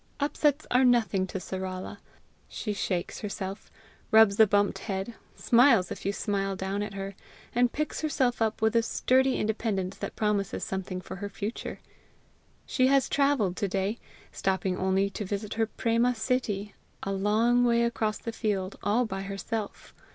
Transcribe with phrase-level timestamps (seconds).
[0.19, 1.99] Upsets are nothing to Sarala.
[2.49, 3.69] She shakes herself,
[4.09, 7.13] rubs a bumped head, smiles if you smile down at her,
[7.53, 11.81] and picks herself up with a sturdy independence that promises something for her future.
[12.65, 13.99] She has travelled to day,
[14.31, 16.73] stopping only to visit her Préma Sittie,
[17.03, 19.93] a long way across the field all by herself.